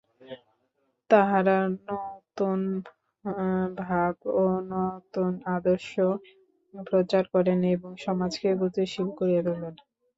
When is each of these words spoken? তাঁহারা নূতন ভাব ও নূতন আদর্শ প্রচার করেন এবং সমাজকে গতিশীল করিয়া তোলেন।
তাঁহারা 1.09 1.57
নূতন 1.79 2.61
ভাব 3.79 4.15
ও 4.35 4.45
নূতন 4.69 5.31
আদর্শ 5.55 5.91
প্রচার 6.73 7.23
করেন 7.33 7.59
এবং 7.75 7.91
সমাজকে 8.05 8.47
গতিশীল 8.61 9.07
করিয়া 9.19 9.41
তোলেন। 9.47 9.75